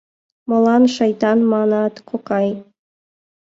[0.49, 2.47] —Молан «шайтан» манат, кокай?